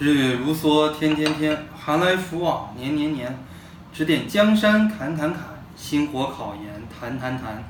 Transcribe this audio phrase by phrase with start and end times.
[0.00, 3.36] 日月如梭，天天天，寒来暑往，年年年。
[3.92, 5.42] 指点江山，砍砍砍，
[5.74, 7.64] 星火考研，谈谈谈。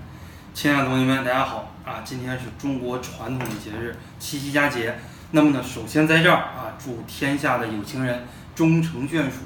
[0.52, 2.02] 亲爱的同学们，大家好啊！
[2.04, 4.98] 今天是中国传统的节日七夕佳节。
[5.30, 9.38] 那么呢，首先在这儿啊，祝天下的有情人终成眷属。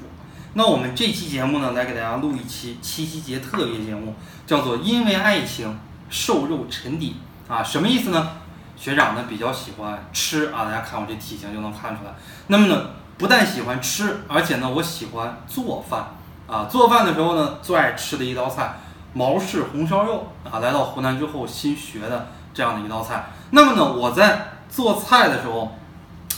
[0.55, 4.13] 那我们这期节目呢，来给大家录一期七夕节特别节目，
[4.45, 5.79] 叫做“因为爱情
[6.09, 7.15] 瘦肉沉底”
[7.47, 8.31] 啊，什么意思呢？
[8.75, 12.11] 学长呢比较喜欢吃啊，大家看我这体型就能看出来。
[12.47, 16.15] 那么呢，不但喜欢吃，而且呢，我喜欢做饭
[16.47, 16.67] 啊。
[16.69, 18.79] 做饭的时候呢，最爱吃的一道菜
[19.13, 20.59] 毛氏红烧肉啊。
[20.59, 23.25] 来到湖南之后新学的这样的一道菜。
[23.51, 25.77] 那么呢，我在做菜的时候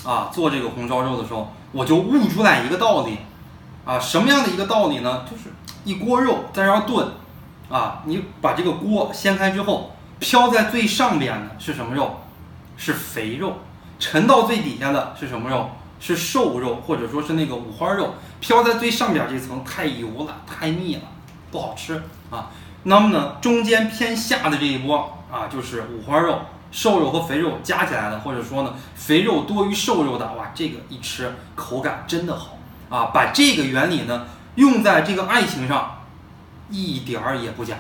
[0.05, 3.18] 啊，做这个红烧肉的时候，我就悟出来一个道理
[3.86, 5.26] 啊，什么样的一个道理呢？
[5.30, 7.08] 就是一锅肉在这儿炖
[7.70, 12.22] 啊，你把这个锅掀开之后，飘在最上边的是什么肉？
[12.78, 13.58] 是肥肉，
[14.00, 15.70] 沉到最底下的是什么肉？
[15.98, 21.04] 是瘦肉，或者说是那个五花肉，飘在最上边这层太油了，太腻了，
[21.49, 22.52] 不好吃啊。
[22.84, 32.58] 那么呢，中间偏下的这一波啊，就是五花肉、瘦肉和肥肉加起来的，或者说呢，肥肉多于瘦肉的，哇，这个一吃口感真的好
[32.90, 33.05] 啊。
[33.14, 36.02] 把这个原理呢用在这个爱情上，
[36.70, 37.76] 一点儿也不假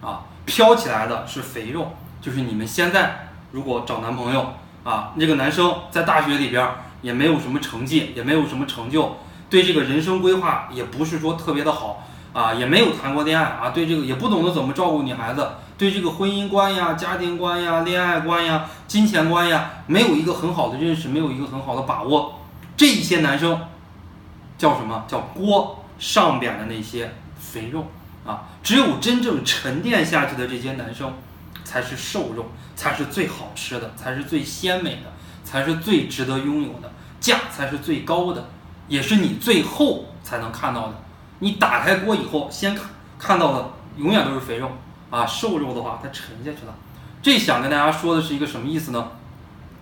[0.00, 0.22] 啊。
[0.46, 3.25] 飘起来的是肥肉，就是你们现在。
[3.52, 6.68] 如果找男朋友啊，那个男生在大学里边
[7.02, 9.16] 也没有什么成绩，也没有什么成就，
[9.48, 22.40] 对这个人生规划也不是说特别的好啊，也没有谈过恋爱啊，对这个也不懂得怎么照顾女孩子，对这个婚姻观呀、家庭观呀、恋爱观呀、金钱观呀，没有一个很好的认识，没有一个很好的把握，
[22.76, 23.60] 这一些男生
[24.58, 27.86] 叫什么叫锅上边的那些肥肉
[28.26, 28.42] 啊？
[28.62, 31.12] 只有真正沉淀下去的这些男生。
[31.66, 38.48] 才是瘦肉，才是最好吃的，才是最鲜美的，才是最值得拥有的，价才是最高的，
[38.86, 40.94] 也是你最后才能看到的。
[41.40, 42.86] 你打开锅以后，先看
[43.18, 44.70] 看到的永远都是肥肉
[45.10, 46.74] 啊，瘦肉的话它沉下去了。
[47.20, 49.10] 这想跟大家说的是一个什么意思呢？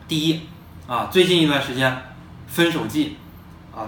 [0.09, 0.49] 第一
[0.87, 2.03] 啊，最近一段时间
[2.47, 3.19] 分手季
[3.77, 3.87] 啊，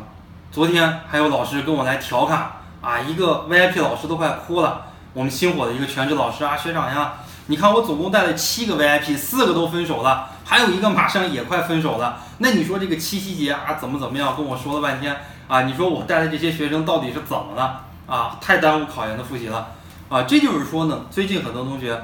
[0.52, 4.84] 昨天还有老师跟我来调侃啊，一个 VIP 老师都快哭了。
[5.14, 7.14] 我们星火的一个全职老师啊，学长呀。
[7.48, 12.18] 你看我总共带了七个 VIP，四个都分手了，还有一个马上也快分手了。
[12.38, 14.34] 那你说这个七夕节啊，怎么怎么样？
[14.36, 18.36] 跟我说了半天啊，你说我带的这些学生到底是怎么了啊？
[18.40, 19.68] 太耽误考研的复习了
[20.08, 20.24] 啊！
[20.24, 21.96] 这就是说呢，最近很多同学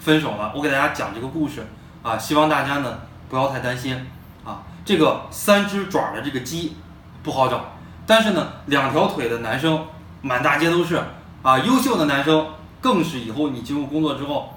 [0.00, 0.52] 分手了。
[0.56, 1.64] 我给大家讲这个故事
[2.02, 2.98] 啊，希望大家呢
[3.28, 4.10] 不要太担心
[4.44, 4.62] 啊。
[4.84, 6.76] 这个三只爪的这个鸡
[7.22, 7.64] 不好找，
[8.08, 9.86] 但是呢，两条腿的男生
[10.20, 11.00] 满大街都是
[11.42, 12.44] 啊，优秀的男生
[12.80, 14.50] 更是以后你进入工作之后。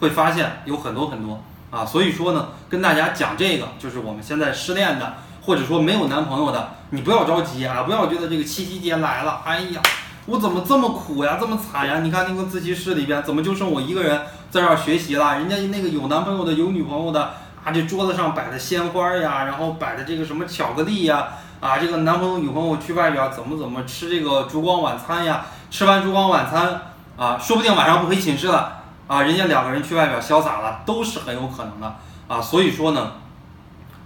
[0.00, 1.40] 会发现有很多很多
[1.70, 9.80] 啊，所以说呢，跟大家讲这个，就是我们现在失恋的，或者说没有男朋友的，你不要着急啊，不要觉得这个七夕节来了，哎呀，
[10.26, 12.00] 我怎么这么苦呀，这么惨呀？
[12.00, 15.38] 你看那个自习室里边，怎么就剩我一个人在这儿学习了？
[15.38, 17.34] 人家那个有男朋友的，有女朋友的
[17.64, 21.28] 啊，这桌子上摆的鲜花呀，然后摆的这个什么巧克力呀，
[21.60, 25.46] 啊，这个男朋友女朋友去外边怎么怎么吃这个烛光晚餐呀？
[25.70, 26.80] 吃完烛光晚餐
[27.16, 28.79] 啊，说不定晚上不回寝室了。
[29.10, 31.96] 啊，人家两个人去外边潇洒了，都是很有可能的
[32.28, 32.40] 啊。
[32.40, 33.14] 所以说呢，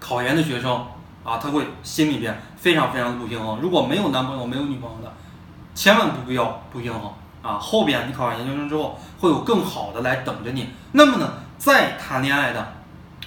[0.00, 0.86] 考研的学生
[1.22, 3.58] 啊，他会心里边非常非常的不平衡。
[3.60, 5.12] 如果没有男朋友、没有女朋友的，
[5.74, 7.58] 千万不必要不平衡啊。
[7.58, 10.70] 后边你考上研究生之后，会有更好的来等着你。
[10.92, 12.72] 那么呢，再谈恋爱的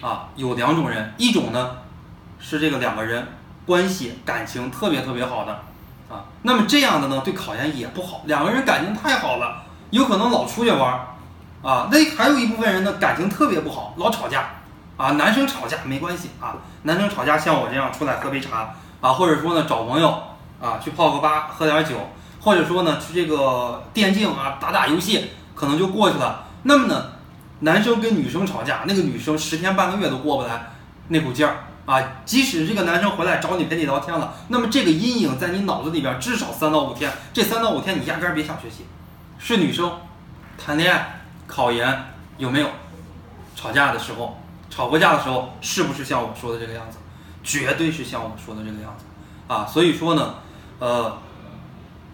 [0.01, 1.77] 啊，有两种人，一种呢
[2.39, 3.27] 是这个两个人
[3.67, 5.51] 关系感情特别特别好的
[6.09, 8.23] 啊，那么这样的呢，对考研也不好。
[8.25, 9.61] 两个人感情太好了，
[9.91, 10.99] 有可能老出去玩。
[11.67, 14.51] 啊，那还有一部分人呢，感情特别不好，老吵架，
[14.95, 20.23] 啊，男生吵架没关系啊，男生吵架像我这样出来喝杯茶啊，或者说呢找朋友
[20.61, 21.95] 啊去泡个吧喝点酒，
[22.39, 26.45] 或者说呢去这个电竞啊打打游戏，可能就过去了。
[26.63, 27.07] 那么呢，
[27.59, 30.71] 男生跟女生吵架，那个女生十天半个月都过不来
[31.09, 38.85] 那股劲儿啊，即使这个男生回来找你陪你聊天了，那么这个阴影在你脑子里边至少三到五天，这三到五天你压根儿别想学习。
[39.37, 39.91] 是女生
[40.57, 41.15] 谈恋爱。
[41.47, 42.03] 考研
[42.37, 42.67] 有没有
[43.55, 44.37] 吵架的时候？
[44.69, 46.99] 吵过架的时候是不是像我说的这个样子？
[47.41, 49.05] 绝对是像我说的这个样子
[49.47, 49.65] 啊！
[49.65, 50.35] 所以说呢，
[50.77, 51.17] 呃，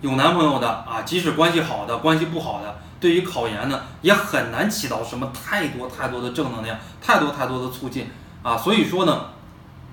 [0.02, 8.12] 有男朋友的啊，即使关系好的、关系不好的，对于考研呢，也很难起到什么太多太多的正能量、太多太多的促进
[8.44, 8.56] 啊！
[8.56, 9.26] 所以说呢，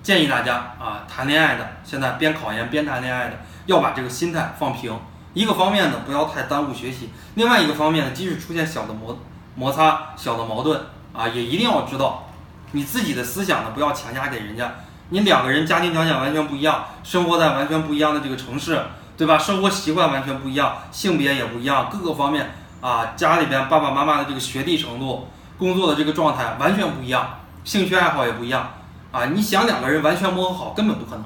[0.02, 4.94] 建议大家啊，谈恋爱的现在边考研边谈恋爱的，要把这个心态放平。
[5.32, 7.06] 一个方面呢，不要太耽误学习；
[7.36, 9.18] 另外一个方面呢，即使出现小的磨。
[9.60, 10.80] 摩擦小的矛盾
[11.12, 12.24] 啊，也一定要知道，
[12.72, 14.72] 你自己的思想呢，不要强加给人家
[15.10, 18.80] 你两个人家庭条件完全不一样，生活在完全不一样的这个城市，
[19.18, 19.36] 对吧？
[19.36, 25.28] 生活习惯完全不一样，性别也不一样，各个方面啊，家里边爸爸妈妈的这个学历程度、
[25.58, 28.70] 工作的这个状态完全不一样，兴趣爱好也不一样
[29.12, 29.26] 啊。
[29.26, 31.24] 你想两个人完全磨合好，根本不可能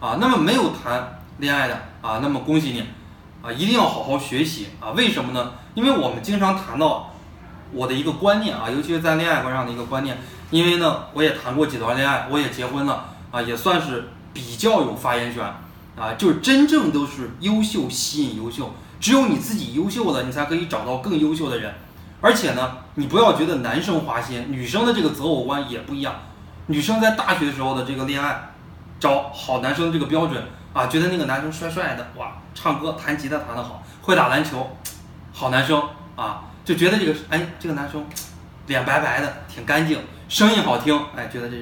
[0.00, 0.18] 啊。
[0.20, 2.80] 那么没有谈恋爱的啊，那么恭喜你
[3.40, 4.90] 啊，一定要好好学习啊。
[4.96, 5.52] 为什么呢？
[5.74, 7.14] 因为我们经常谈到
[7.72, 10.18] 我的一个观念啊，尤其是在恋爱观上的一个观念。
[10.50, 15.44] 因为呢，我也谈过几段恋爱，我也结婚了啊，也算是比较有发言权
[15.96, 16.14] 啊。
[16.16, 21.74] 就是真正都是优秀吸引优秀，只有你自己优秀了，你才可以找到更优秀的人。
[22.20, 26.14] 而且呢，你不要觉得男生花心，女生的这个择偶观也不一样。
[26.66, 28.50] 女生在大学时候的这个恋爱，
[28.98, 30.42] 找好男生的这个标准
[30.72, 34.76] 啊，觉得那个男生帅帅的，哇，唱歌弹吉他弹得好，会打篮球，
[35.32, 35.80] 好男生
[36.16, 38.04] 啊，就觉得这个哎，这个男生
[38.66, 39.98] 脸白白的，挺干净。
[40.28, 41.56] 声音好听，哎，觉得这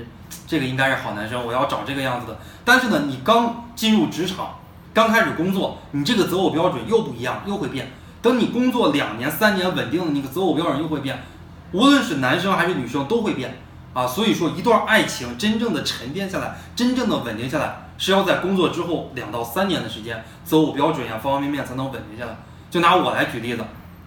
[0.49, 2.37] 这个应该是好男生，我要找这个样子的。
[2.65, 4.59] 但是呢，你刚进入职场，
[4.93, 7.93] 刚开始工作，你这个择偶标准又不一样，又会变。
[8.21, 11.23] 等你工作两年、三年稳定了，你个择偶标准又会变。
[11.71, 13.57] 无论是男生还是女生都会变
[13.95, 14.05] 啊。
[14.05, 22.37] 所以说，一段爱情真正的沉淀下来，真正的稳定下来，是要在工作之后两到三年的时间，择偶标准呀方方面面才能稳定下来。
[22.69, 23.65] 就拿我来举例子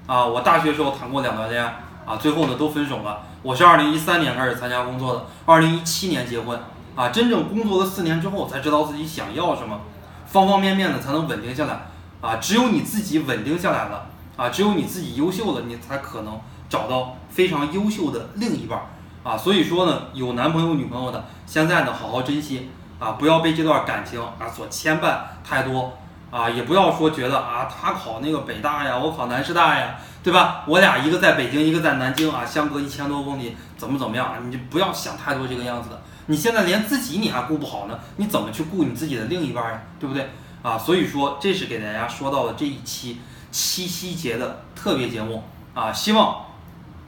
[0.10, 1.72] 啊，我大学时候谈过两段恋爱。
[2.04, 3.22] 啊，最后呢都分手了。
[3.44, 6.60] 我是二零一三年开始参加工作的，二零一七年结婚。
[6.96, 9.80] 啊，真正工作了四年之后，才知道自己想要什么，
[10.26, 11.82] 方方面面的才能稳定下来。
[12.22, 18.80] 啊，只有你自己稳定下来了，啊，只有你自己优秀了，你才可能找到非常优秀的另一半。
[19.22, 22.72] 啊，所以说呢，有男朋友女朋友的，现在呢好好珍惜。
[22.98, 25.94] 啊，不要被这段感情啊所牵绊太多。
[26.32, 29.96] 啊，也不要说觉得啊，他考那个北大呀，我考南师大呀。
[30.22, 30.66] 对吧？
[30.68, 34.34] 我俩一个在北京，一个在南京啊，相隔一千多公里，怎么怎么样啊？
[34.44, 36.02] 你就不要想太多这个样子的。
[36.26, 39.82] 你现在连自己你还顾不好呢，你怎么去顾你自己的另一半呀？
[39.98, 40.30] 对不对？
[40.62, 45.42] 啊，所以说这是给大家说到的这一期七夕节的特别节目
[45.74, 45.90] 啊。
[45.94, 46.44] 希望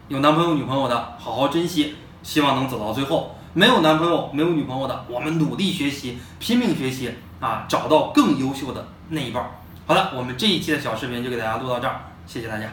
[0.08, 3.36] 有男朋友女朋友的好好珍惜，希望能走到最后。
[3.54, 9.44] 没有男朋友没有女朋友的，我们努力学习，拼命学习啊，找到更优秀的那一半。
[9.86, 12.72] 好了，我们这一期的小视频就给大家录到这儿，谢谢大家。